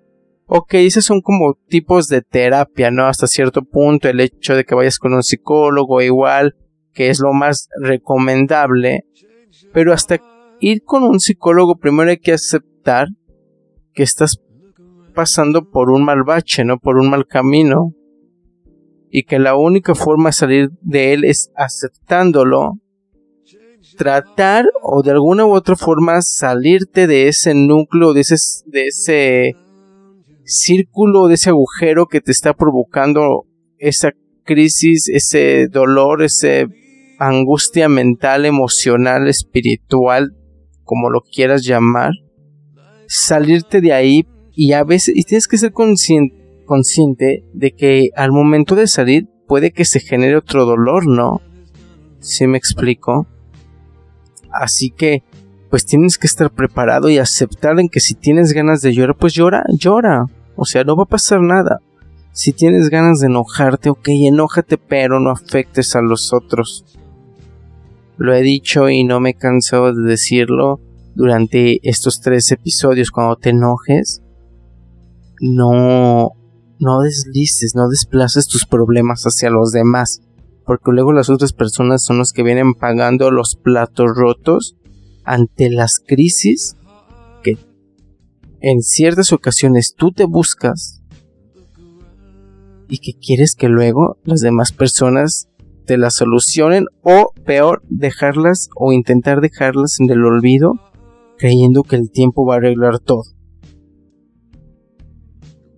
Ok, 0.47 0.73
esos 0.73 1.05
son 1.05 1.21
como 1.21 1.55
tipos 1.67 2.07
de 2.07 2.23
terapia, 2.23 2.89
¿no? 2.89 3.05
Hasta 3.05 3.27
cierto 3.27 3.61
punto, 3.61 4.09
el 4.09 4.19
hecho 4.19 4.55
de 4.55 4.63
que 4.63 4.75
vayas 4.75 4.97
con 4.97 5.13
un 5.13 5.23
psicólogo 5.23 6.01
igual, 6.01 6.55
que 6.93 7.09
es 7.09 7.19
lo 7.19 7.33
más 7.33 7.69
recomendable. 7.81 9.05
Pero 9.73 9.93
hasta 9.93 10.19
ir 10.59 10.83
con 10.83 11.03
un 11.03 11.19
psicólogo, 11.19 11.75
primero 11.75 12.09
hay 12.09 12.19
que 12.19 12.33
aceptar 12.33 13.07
que 13.93 14.03
estás 14.03 14.39
pasando 15.13 15.69
por 15.69 15.89
un 15.89 16.03
mal 16.03 16.23
bache, 16.23 16.63
¿no? 16.63 16.77
Por 16.77 16.97
un 16.97 17.09
mal 17.09 17.25
camino. 17.27 17.93
Y 19.09 19.23
que 19.23 19.39
la 19.39 19.55
única 19.55 19.93
forma 19.93 20.29
de 20.29 20.33
salir 20.33 20.69
de 20.81 21.13
él 21.13 21.25
es 21.25 21.51
aceptándolo. 21.55 22.79
Tratar 23.97 24.65
o 24.81 25.01
de 25.03 25.11
alguna 25.11 25.45
u 25.45 25.53
otra 25.53 25.75
forma 25.75 26.21
salirte 26.21 27.07
de 27.07 27.27
ese 27.27 27.53
núcleo, 27.53 28.13
de 28.13 28.21
ese, 28.21 28.35
de 28.67 28.85
ese 28.85 29.55
círculo, 30.45 31.27
de 31.27 31.33
ese 31.33 31.49
agujero 31.49 32.05
que 32.05 32.21
te 32.21 32.31
está 32.31 32.53
provocando 32.53 33.45
esa 33.77 34.11
crisis, 34.43 35.09
ese 35.09 35.67
dolor, 35.67 36.23
esa 36.23 36.65
angustia 37.27 37.87
mental, 37.87 38.45
emocional, 38.45 39.27
espiritual, 39.27 40.35
como 40.83 41.11
lo 41.11 41.21
quieras 41.21 41.63
llamar. 41.63 42.11
Salirte 43.07 43.79
de 43.79 43.93
ahí 43.93 44.27
y 44.53 44.73
a 44.73 44.83
veces, 44.83 45.15
y 45.15 45.23
tienes 45.23 45.47
que 45.47 45.59
ser 45.59 45.71
consciente, 45.71 47.43
de 47.53 47.71
que 47.73 48.09
al 48.15 48.31
momento 48.31 48.75
de 48.75 48.87
salir 48.87 49.29
puede 49.47 49.71
que 49.71 49.85
se 49.85 49.99
genere 49.99 50.35
otro 50.35 50.65
dolor, 50.65 51.05
¿no? 51.05 51.41
Si 52.19 52.47
me 52.47 52.57
explico? 52.57 53.27
Así 54.51 54.89
que, 54.89 55.23
pues 55.69 55.85
tienes 55.85 56.17
que 56.17 56.27
estar 56.27 56.51
preparado 56.51 57.09
y 57.09 57.19
aceptar 57.19 57.79
en 57.79 57.87
que 57.87 57.99
si 57.99 58.15
tienes 58.15 58.53
ganas 58.53 58.81
de 58.81 58.93
llorar, 58.93 59.15
pues 59.17 59.33
llora, 59.33 59.63
llora. 59.77 60.25
O 60.55 60.65
sea, 60.65 60.83
no 60.83 60.95
va 60.95 61.03
a 61.03 61.07
pasar 61.07 61.41
nada. 61.41 61.79
Si 62.33 62.51
tienes 62.51 62.89
ganas 62.89 63.19
de 63.19 63.27
enojarte, 63.27 63.89
ok, 63.89 64.07
enójate, 64.09 64.77
pero 64.77 65.19
no 65.19 65.29
afectes 65.31 65.95
a 65.95 66.01
los 66.01 66.33
otros. 66.33 66.85
Lo 68.21 68.35
he 68.35 68.43
dicho 68.43 68.87
y 68.87 69.03
no 69.03 69.19
me 69.19 69.33
canso 69.33 69.91
de 69.93 70.07
decirlo 70.07 70.79
durante 71.15 71.79
estos 71.81 72.21
tres 72.21 72.51
episodios. 72.51 73.09
Cuando 73.09 73.35
te 73.35 73.49
enojes, 73.49 74.21
no, 75.39 76.33
no 76.79 76.99
deslices, 77.01 77.73
no 77.73 77.89
desplaces 77.89 78.47
tus 78.47 78.67
problemas 78.67 79.23
hacia 79.23 79.49
los 79.49 79.71
demás, 79.71 80.21
porque 80.67 80.91
luego 80.91 81.13
las 81.13 81.31
otras 81.31 81.51
personas 81.51 82.03
son 82.03 82.19
los 82.19 82.31
que 82.31 82.43
vienen 82.43 82.75
pagando 82.75 83.31
los 83.31 83.55
platos 83.55 84.11
rotos 84.15 84.77
ante 85.23 85.71
las 85.71 85.97
crisis 85.97 86.75
que 87.41 87.57
en 88.59 88.83
ciertas 88.83 89.33
ocasiones 89.33 89.95
tú 89.97 90.11
te 90.11 90.25
buscas 90.25 91.01
y 92.87 92.99
que 92.99 93.13
quieres 93.17 93.55
que 93.55 93.67
luego 93.67 94.19
las 94.25 94.41
demás 94.41 94.73
personas 94.73 95.47
te 95.91 95.97
las 95.97 96.15
solucionen 96.15 96.85
o 97.01 97.33
peor 97.45 97.81
dejarlas 97.89 98.69
o 98.77 98.93
intentar 98.93 99.41
dejarlas 99.41 99.99
en 99.99 100.09
el 100.09 100.23
olvido 100.23 100.75
creyendo 101.37 101.83
que 101.83 101.97
el 101.97 102.09
tiempo 102.09 102.45
va 102.45 102.53
a 102.53 102.57
arreglar 102.59 102.99
todo. 102.99 103.23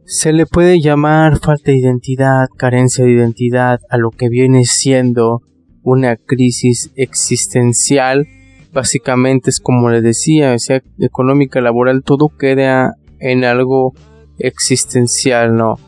Se 0.05 0.31
le 0.31 0.45
puede 0.45 0.79
llamar 0.81 1.39
falta 1.39 1.71
de 1.71 1.79
identidad, 1.79 2.45
carencia 2.55 3.03
de 3.03 3.09
identidad 3.09 3.79
a 3.89 3.97
lo 3.97 4.11
que 4.11 4.29
viene 4.29 4.65
siendo 4.65 5.41
una 5.81 6.15
crisis 6.15 6.91
existencial. 6.95 8.27
Básicamente 8.71 9.49
es 9.49 9.59
como 9.59 9.89
le 9.89 10.03
decía, 10.03 10.55
sea 10.59 10.83
económica, 10.99 11.59
laboral, 11.59 12.03
todo 12.03 12.27
queda 12.37 12.91
en 13.19 13.45
algo 13.45 13.93
existencial, 14.37 15.55
¿no? 15.55 15.79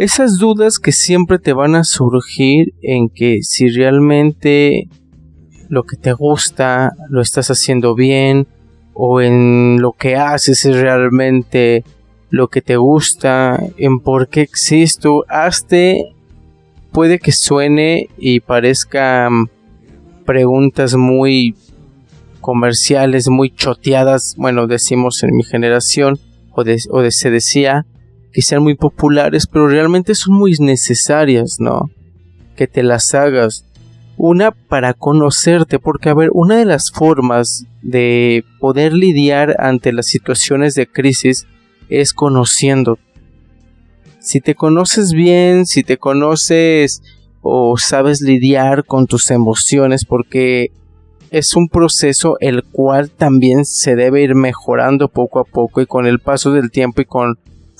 Esas 0.00 0.38
dudas 0.38 0.78
que 0.78 0.92
siempre 0.92 1.38
te 1.38 1.52
van 1.52 1.74
a 1.74 1.84
surgir 1.84 2.72
en 2.80 3.10
que 3.10 3.42
si 3.42 3.68
realmente 3.68 4.88
lo 5.68 5.82
que 5.82 5.98
te 5.98 6.14
gusta 6.14 6.94
lo 7.10 7.20
estás 7.20 7.50
haciendo 7.50 7.94
bien 7.94 8.46
o 8.94 9.20
en 9.20 9.82
lo 9.82 9.92
que 9.92 10.16
haces 10.16 10.64
es 10.64 10.80
realmente 10.80 11.84
lo 12.30 12.48
que 12.48 12.62
te 12.62 12.78
gusta, 12.78 13.62
en 13.76 14.00
por 14.00 14.28
qué 14.28 14.40
existo, 14.40 15.26
hazte, 15.28 16.14
puede 16.92 17.18
que 17.18 17.32
suene 17.32 18.08
y 18.16 18.40
parezca 18.40 19.28
mm, 19.28 19.50
preguntas 20.24 20.96
muy 20.96 21.54
comerciales, 22.40 23.28
muy 23.28 23.50
choteadas, 23.50 24.34
bueno, 24.38 24.66
decimos 24.66 25.22
en 25.24 25.36
mi 25.36 25.42
generación, 25.42 26.18
o, 26.52 26.62
o 26.62 27.10
se 27.10 27.30
decía, 27.30 27.84
que 28.32 28.42
sean 28.42 28.62
muy 28.62 28.74
populares, 28.74 29.46
pero 29.46 29.68
realmente 29.68 30.14
son 30.14 30.34
muy 30.34 30.52
necesarias, 30.58 31.56
¿no? 31.58 31.90
Que 32.56 32.66
te 32.66 32.82
las 32.82 33.14
hagas. 33.14 33.64
Una 34.16 34.50
para 34.50 34.94
conocerte, 34.94 35.78
porque 35.78 36.10
a 36.10 36.14
ver, 36.14 36.30
una 36.32 36.56
de 36.56 36.66
las 36.66 36.90
formas 36.90 37.66
de 37.82 38.44
poder 38.58 38.92
lidiar 38.92 39.56
ante 39.58 39.92
las 39.92 40.06
situaciones 40.06 40.74
de 40.74 40.86
crisis 40.86 41.46
es 41.88 42.12
conociendo. 42.12 42.98
Si 44.20 44.40
te 44.40 44.54
conoces 44.54 45.12
bien, 45.12 45.64
si 45.64 45.82
te 45.82 45.96
conoces 45.96 47.02
o 47.40 47.78
sabes 47.78 48.20
lidiar 48.20 48.84
con 48.84 49.06
tus 49.06 49.30
emociones, 49.30 50.04
porque 50.04 50.70
es 51.30 51.56
un 51.56 51.68
proceso 51.68 52.36
el 52.40 52.64
cual 52.64 53.10
también 53.10 53.64
se 53.64 53.96
debe 53.96 54.22
ir 54.22 54.34
mejorando 54.34 55.08
poco 55.08 55.38
a 55.38 55.44
poco 55.44 55.80
y 55.80 55.86
con 55.86 56.06
el 56.06 56.18
paso 56.18 56.52
del 56.52 56.70
tiempo 56.70 57.00
y 57.00 57.04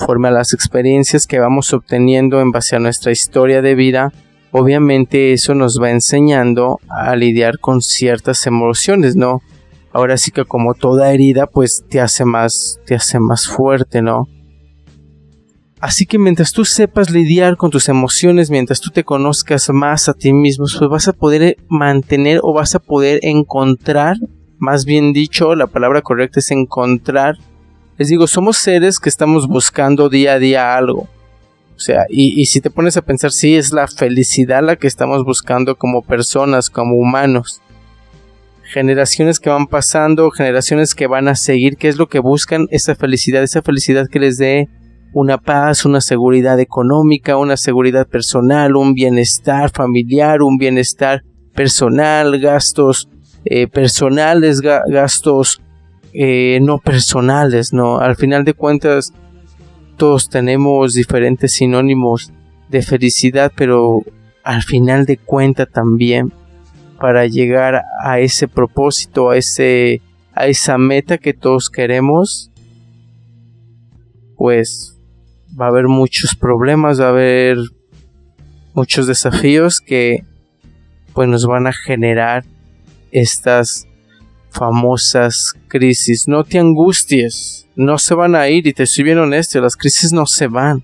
conforme 0.01 0.29
a 0.29 0.33
las 0.33 0.53
experiencias 0.55 1.27
que 1.27 1.39
vamos 1.39 1.73
obteniendo 1.73 2.41
en 2.41 2.51
base 2.51 2.77
a 2.77 2.81
nuestra 2.81 3.13
historia 3.13 3.63
de 3.63 3.75
vida, 3.75 4.13
obviamente 4.51 5.33
eso 5.33 5.55
nos 5.55 5.79
va 5.81 5.91
enseñando 5.91 6.81
a 6.89 7.15
lidiar 7.17 7.59
con 7.59 7.83
ciertas 7.83 8.47
emociones, 8.47 9.15
¿no? 9.15 9.41
ahora 9.93 10.17
sí 10.17 10.31
que 10.31 10.45
como 10.45 10.75
toda 10.75 11.13
herida 11.13 11.47
pues 11.47 11.85
te 11.89 12.01
hace 12.01 12.25
más 12.25 12.81
te 12.87 12.95
hace 12.95 13.19
más 13.19 13.47
fuerte, 13.47 14.03
¿no? 14.03 14.29
Así 15.81 16.05
que 16.05 16.19
mientras 16.19 16.53
tú 16.53 16.67
sepas 16.67 17.11
lidiar 17.11 17.57
con 17.57 17.71
tus 17.71 17.89
emociones, 17.89 18.51
mientras 18.51 18.81
tú 18.81 18.91
te 18.91 19.03
conozcas 19.03 19.71
más 19.71 20.11
a 20.11 20.13
ti 20.13 20.35
mismo, 20.35 20.67
pues 20.79 20.91
vas 20.91 21.09
a 21.09 21.15
poder 21.15 21.57
mantener 21.69 22.41
o 22.43 22.53
vas 22.53 22.75
a 22.75 22.81
poder 22.81 23.19
encontrar, 23.23 24.17
más 24.59 24.85
bien 24.85 25.15
dicho, 25.15 25.55
la 25.55 25.69
palabra 25.69 26.03
correcta 26.03 26.41
es 26.41 26.51
encontrar. 26.51 27.37
Les 28.01 28.09
digo, 28.09 28.27
somos 28.27 28.57
seres 28.57 28.99
que 28.99 29.11
estamos 29.11 29.47
buscando 29.47 30.09
día 30.09 30.33
a 30.33 30.39
día 30.39 30.75
algo. 30.75 31.07
O 31.77 31.79
sea, 31.79 32.07
y, 32.09 32.47
si 32.47 32.63
te 32.63 32.71
pones 32.71 32.97
a 32.97 33.03
pensar, 33.03 33.31
sí, 33.31 33.57
es 33.57 33.75
la 33.75 33.87
felicidad 33.89 34.63
la 34.63 34.77
que 34.77 34.87
estamos 34.87 35.23
buscando 35.23 35.77
como 35.77 36.01
personas, 36.01 36.71
como 36.71 36.97
humanos 36.97 37.61
generaciones 38.63 39.39
que 39.39 39.51
van 39.51 39.67
pasando, 39.67 40.31
generaciones 40.31 40.95
que 40.95 41.09
van 41.09 41.29
a 41.29 41.35
seguir, 41.35 41.77
qué 41.77 41.89
es 41.89 41.99
lo 41.99 42.09
que 42.09 42.21
buscan, 42.21 42.69
esa 42.71 42.95
felicidad, 42.95 43.43
esa 43.43 43.61
felicidad 43.61 44.09
que 44.09 44.21
les 44.21 44.39
dé 44.39 44.71
una 45.13 45.37
paz, 45.37 45.85
una 45.85 46.01
seguridad 46.01 46.59
económica, 46.59 47.37
una 47.37 47.59
seguridad 47.59 48.07
personal, 48.07 48.77
un 48.77 48.95
bienestar 48.95 49.69
familiar, 49.69 50.41
un 50.41 50.57
bienestar 50.57 51.23
personal, 51.55 52.41
gastos 52.41 53.11
eh, 53.45 53.67
personales, 53.67 54.63
gastos 54.63 55.61
eh, 56.13 56.59
no 56.63 56.79
personales, 56.79 57.73
¿no? 57.73 57.99
Al 57.99 58.17
final 58.17 58.45
de 58.45 58.55
cuentas, 58.55 59.13
todos 59.97 60.29
tenemos 60.29 60.95
diferentes 60.95 61.53
sinónimos 61.53 62.33
de 62.69 62.83
felicidad, 62.83 63.53
pero 63.55 64.03
al 64.45 64.63
final 64.63 65.05
de 65.07 65.17
cuentas 65.17 65.69
también 65.71 66.33
para 66.99 67.27
llegar 67.27 67.83
a 68.03 68.21
ese 68.21 68.49
propósito, 68.49 69.31
a 69.31 69.37
ese 69.37 70.03
a 70.35 70.47
esa 70.47 70.79
meta 70.79 71.19
que 71.19 71.35
todos 71.35 71.69
queremos, 71.69 72.51
pues 74.37 74.97
va 75.61 75.67
a 75.67 75.69
haber 75.69 75.89
muchos 75.89 76.35
problemas, 76.35 77.01
va 77.01 77.07
a 77.07 77.11
haber 77.11 77.59
muchos 78.73 79.07
desafíos 79.07 79.81
que 79.81 80.25
pues 81.13 81.29
nos 81.29 81.45
van 81.45 81.67
a 81.67 81.73
generar 81.73 82.45
estas 83.11 83.87
famosas 84.51 85.55
crisis. 85.69 86.29
No 86.29 86.45
te 86.45 86.59
angusties, 86.59 87.69
no 87.77 87.99
se 87.99 88.15
van 88.15 88.35
a 88.35 88.49
ir 88.49 88.67
y 88.67 88.73
te 88.73 88.83
estoy 88.83 89.05
bien 89.05 89.19
honesto, 89.19 89.61
las 89.61 89.77
crisis 89.77 90.13
no 90.13 90.27
se 90.27 90.47
van. 90.47 90.83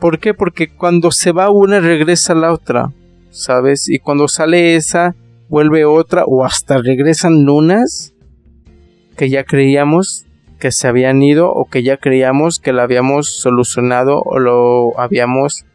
¿Por 0.00 0.18
qué? 0.18 0.34
Porque 0.34 0.68
cuando 0.68 1.12
se 1.12 1.30
va 1.30 1.50
una 1.50 1.78
regresa 1.78 2.34
la 2.34 2.52
otra, 2.52 2.90
¿sabes? 3.30 3.88
Y 3.88 3.98
cuando 3.98 4.26
sale 4.26 4.74
esa, 4.74 5.14
vuelve 5.48 5.84
otra 5.84 6.24
o 6.26 6.44
hasta 6.44 6.78
regresan 6.78 7.44
lunas 7.44 8.12
que 9.16 9.28
ya 9.28 9.44
creíamos 9.44 10.26
que 10.58 10.72
se 10.72 10.88
habían 10.88 11.22
ido 11.22 11.50
o 11.52 11.66
que 11.66 11.82
ya 11.82 11.96
creíamos 11.96 12.58
que 12.58 12.72
la 12.72 12.84
habíamos 12.84 13.40
solucionado 13.40 14.22
o 14.24 14.38
lo 14.38 14.98
habíamos 14.98 15.66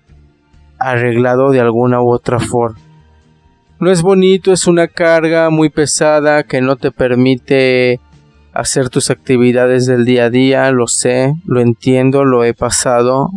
arreglado 0.80 1.52
de 1.52 1.60
alguna 1.60 2.02
u 2.02 2.12
otra 2.12 2.40
forma. 2.40 2.87
No 3.80 3.92
es 3.92 4.02
bonito, 4.02 4.52
es 4.52 4.66
una 4.66 4.88
carga 4.88 5.52
muy 5.52 5.70
pesada 5.70 6.44
que 6.44 6.62
no 6.62 6.78
te 6.78 6.92
permite 6.92 8.00
hacer 8.52 8.90
tus 8.90 9.12
actividades 9.12 9.86
del 9.86 10.04
día 10.04 10.26
a 10.26 10.30
día, 10.32 10.72
lo 10.72 10.88
sé, 10.88 11.36
lo 11.46 11.62
entiendo, 11.62 12.26
lo 12.26 12.44
he 12.44 12.56
pasado. 12.56 13.30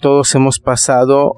Todos 0.00 0.34
hemos 0.34 0.58
pasado, 0.58 1.36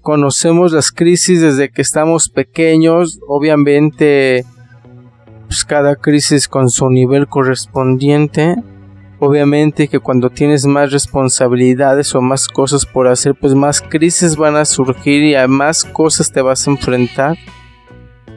conocemos 0.00 0.72
las 0.72 0.90
crisis 0.90 1.40
desde 1.40 1.70
que 1.70 1.82
estamos 1.82 2.28
pequeños, 2.28 3.20
obviamente 3.28 4.44
pues 5.46 5.64
cada 5.64 5.94
crisis 5.94 6.48
con 6.48 6.70
su 6.70 6.90
nivel 6.90 7.28
correspondiente 7.28 8.56
Obviamente 9.18 9.88
que 9.88 9.98
cuando 9.98 10.28
tienes 10.28 10.66
más 10.66 10.92
responsabilidades 10.92 12.14
o 12.14 12.20
más 12.20 12.48
cosas 12.48 12.84
por 12.84 13.08
hacer, 13.08 13.34
pues 13.34 13.54
más 13.54 13.80
crisis 13.80 14.36
van 14.36 14.56
a 14.56 14.66
surgir 14.66 15.22
y 15.22 15.34
a 15.34 15.48
más 15.48 15.84
cosas 15.84 16.30
te 16.30 16.42
vas 16.42 16.66
a 16.66 16.70
enfrentar. 16.72 17.36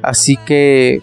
Así 0.02 0.38
que, 0.38 1.02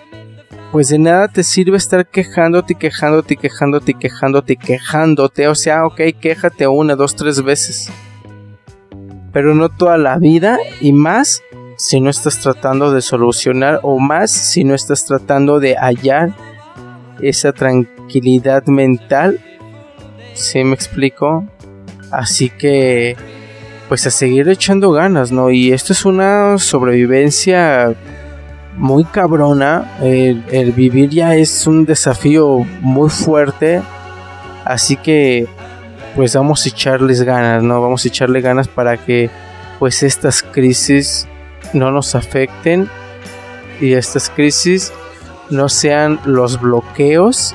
pues 0.72 0.88
de 0.88 0.98
nada 0.98 1.28
te 1.28 1.42
sirve 1.42 1.76
estar 1.76 2.06
quejándote, 2.06 2.74
quejándote, 2.74 3.36
quejándote, 3.36 3.94
quejándote, 3.94 4.56
quejándote. 4.56 5.48
O 5.48 5.54
sea, 5.54 5.84
ok, 5.84 6.00
quéjate 6.18 6.66
una, 6.66 6.96
dos, 6.96 7.14
tres 7.14 7.42
veces. 7.42 7.90
Pero 9.30 9.54
no 9.54 9.68
toda 9.68 9.98
la 9.98 10.16
vida 10.16 10.58
y 10.80 10.92
más 10.92 11.42
si 11.76 12.00
no 12.00 12.08
estás 12.08 12.38
tratando 12.38 12.90
de 12.90 13.02
solucionar 13.02 13.80
o 13.82 13.98
más 13.98 14.30
si 14.30 14.64
no 14.64 14.74
estás 14.74 15.04
tratando 15.04 15.60
de 15.60 15.76
hallar 15.76 16.32
esa 17.20 17.52
tranquilidad 17.52 18.64
mental 18.64 19.38
¿Sí 20.36 20.62
me 20.62 20.74
explico? 20.74 21.46
Así 22.10 22.50
que, 22.50 23.16
pues 23.88 24.06
a 24.06 24.10
seguir 24.10 24.46
echando 24.50 24.92
ganas, 24.92 25.32
¿no? 25.32 25.50
Y 25.50 25.72
esto 25.72 25.94
es 25.94 26.04
una 26.04 26.58
sobrevivencia 26.58 27.94
muy 28.76 29.04
cabrona. 29.04 29.96
El, 30.02 30.72
vivir 30.72 31.08
ya 31.08 31.34
es 31.34 31.66
un 31.66 31.86
desafío 31.86 32.66
muy 32.82 33.08
fuerte. 33.08 33.80
Así 34.66 34.96
que, 34.98 35.46
pues 36.14 36.34
vamos 36.34 36.66
a 36.66 36.68
echarles 36.68 37.22
ganas, 37.22 37.62
¿no? 37.62 37.80
Vamos 37.80 38.04
a 38.04 38.08
echarle 38.08 38.42
ganas 38.42 38.68
para 38.68 38.98
que, 38.98 39.30
pues 39.78 40.02
estas 40.02 40.42
crisis 40.42 41.26
no 41.72 41.90
nos 41.90 42.14
afecten 42.14 42.90
y 43.80 43.94
estas 43.94 44.28
crisis 44.28 44.92
no 45.48 45.70
sean 45.70 46.20
los 46.26 46.60
bloqueos 46.60 47.54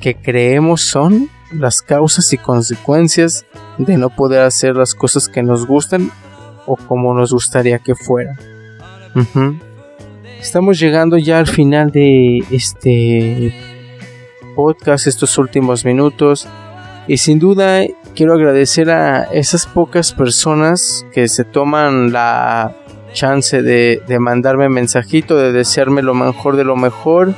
que 0.00 0.14
creemos 0.14 0.82
son 0.82 1.30
las 1.52 1.82
causas 1.82 2.32
y 2.32 2.38
consecuencias 2.38 3.46
de 3.78 3.96
no 3.96 4.10
poder 4.10 4.42
hacer 4.42 4.76
las 4.76 4.94
cosas 4.94 5.28
que 5.28 5.42
nos 5.42 5.66
gustan 5.66 6.10
o 6.66 6.76
como 6.76 7.14
nos 7.14 7.32
gustaría 7.32 7.78
que 7.78 7.94
fueran. 7.94 8.36
Estamos 10.40 10.78
llegando 10.78 11.16
ya 11.16 11.38
al 11.38 11.46
final 11.46 11.90
de 11.90 12.38
este 12.50 13.54
podcast, 14.54 15.06
estos 15.06 15.38
últimos 15.38 15.84
minutos. 15.84 16.46
Y 17.08 17.18
sin 17.18 17.38
duda 17.38 17.82
quiero 18.14 18.34
agradecer 18.34 18.90
a 18.90 19.24
esas 19.24 19.66
pocas 19.66 20.12
personas 20.12 21.06
que 21.12 21.28
se 21.28 21.44
toman 21.44 22.12
la 22.12 22.76
chance 23.12 23.62
de, 23.62 24.02
de 24.06 24.18
mandarme 24.18 24.68
mensajito, 24.68 25.36
de 25.36 25.52
desearme 25.52 26.02
lo 26.02 26.14
mejor 26.14 26.56
de 26.56 26.64
lo 26.64 26.76
mejor 26.76 27.34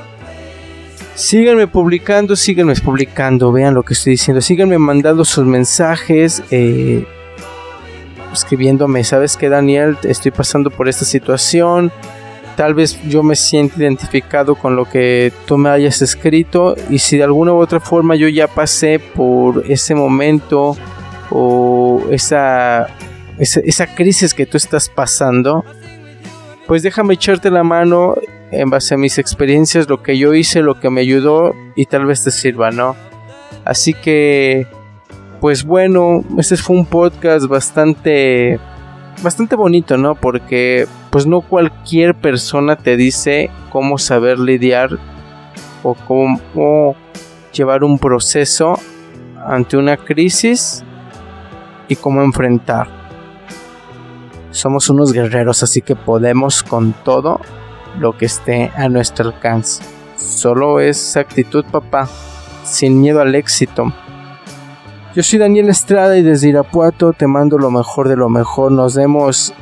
Síganme 1.18 1.66
publicando, 1.66 2.36
síganme 2.36 2.76
publicando, 2.76 3.50
vean 3.50 3.74
lo 3.74 3.82
que 3.82 3.94
estoy 3.94 4.12
diciendo, 4.12 4.40
síganme 4.40 4.78
mandando 4.78 5.24
sus 5.24 5.44
mensajes, 5.44 6.44
eh, 6.52 7.04
escribiéndome, 8.32 9.02
sabes 9.02 9.36
que 9.36 9.48
Daniel, 9.48 9.98
estoy 10.04 10.30
pasando 10.30 10.70
por 10.70 10.88
esta 10.88 11.04
situación, 11.04 11.90
tal 12.54 12.74
vez 12.74 13.02
yo 13.02 13.24
me 13.24 13.34
siento 13.34 13.80
identificado 13.80 14.54
con 14.54 14.76
lo 14.76 14.84
que 14.84 15.32
tú 15.44 15.58
me 15.58 15.70
hayas 15.70 16.02
escrito. 16.02 16.76
Y 16.88 17.00
si 17.00 17.16
de 17.16 17.24
alguna 17.24 17.52
u 17.52 17.56
otra 17.56 17.80
forma 17.80 18.14
yo 18.14 18.28
ya 18.28 18.46
pasé 18.46 19.00
por 19.00 19.64
ese 19.68 19.96
momento 19.96 20.76
o 21.30 22.00
esa, 22.12 22.86
esa, 23.40 23.58
esa 23.64 23.92
crisis 23.92 24.34
que 24.34 24.46
tú 24.46 24.56
estás 24.56 24.88
pasando, 24.88 25.64
pues 26.68 26.84
déjame 26.84 27.14
echarte 27.14 27.50
la 27.50 27.64
mano 27.64 28.14
en 28.50 28.70
base 28.70 28.94
a 28.94 28.98
mis 28.98 29.18
experiencias, 29.18 29.88
lo 29.88 30.02
que 30.02 30.16
yo 30.18 30.34
hice, 30.34 30.62
lo 30.62 30.80
que 30.80 30.90
me 30.90 31.02
ayudó 31.02 31.54
y 31.76 31.86
tal 31.86 32.06
vez 32.06 32.24
te 32.24 32.30
sirva, 32.30 32.70
¿no? 32.70 32.96
Así 33.64 33.92
que, 33.92 34.66
pues 35.40 35.64
bueno, 35.64 36.24
este 36.38 36.56
fue 36.56 36.76
un 36.76 36.86
podcast 36.86 37.46
bastante, 37.46 38.58
bastante 39.22 39.56
bonito, 39.56 39.96
¿no? 39.96 40.14
Porque, 40.14 40.86
pues 41.10 41.26
no 41.26 41.42
cualquier 41.42 42.14
persona 42.14 42.76
te 42.76 42.96
dice 42.96 43.50
cómo 43.70 43.98
saber 43.98 44.38
lidiar 44.38 44.98
o 45.82 45.94
cómo 45.94 46.96
llevar 47.52 47.84
un 47.84 47.98
proceso 47.98 48.78
ante 49.46 49.76
una 49.76 49.96
crisis 49.96 50.84
y 51.88 51.96
cómo 51.96 52.22
enfrentar. 52.22 52.88
Somos 54.50 54.88
unos 54.88 55.12
guerreros, 55.12 55.62
así 55.62 55.82
que 55.82 55.94
podemos 55.94 56.62
con 56.62 56.92
todo 57.04 57.40
lo 57.98 58.16
que 58.16 58.26
esté 58.26 58.70
a 58.76 58.88
nuestro 58.88 59.26
alcance. 59.26 59.82
Solo 60.16 60.80
es 60.80 61.16
actitud, 61.16 61.64
papá, 61.70 62.08
sin 62.64 63.00
miedo 63.00 63.20
al 63.20 63.34
éxito. 63.34 63.92
Yo 65.14 65.22
soy 65.22 65.38
Daniel 65.38 65.68
Estrada 65.68 66.16
y 66.16 66.22
desde 66.22 66.48
Irapuato 66.48 67.12
te 67.12 67.26
mando 67.26 67.58
lo 67.58 67.70
mejor 67.70 68.08
de 68.08 68.16
lo 68.16 68.28
mejor. 68.28 68.72
Nos 68.72 68.94
vemos 68.94 69.54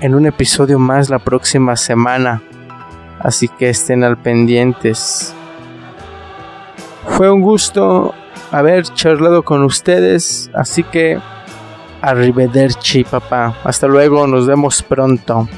en 0.00 0.14
un 0.14 0.26
episodio 0.26 0.78
más 0.78 1.10
la 1.10 1.18
próxima 1.18 1.76
semana. 1.76 2.42
Así 3.18 3.48
que 3.48 3.70
estén 3.70 4.04
al 4.04 4.16
pendientes. 4.16 5.34
Fue 7.08 7.30
un 7.30 7.40
gusto 7.40 8.14
haber 8.52 8.84
charlado 8.84 9.42
con 9.42 9.64
ustedes. 9.64 10.50
Así 10.54 10.82
que 10.82 11.18
arrivederci, 12.00 13.04
papá. 13.04 13.54
Hasta 13.64 13.86
luego, 13.86 14.26
nos 14.26 14.46
vemos 14.46 14.82
pronto. 14.82 15.48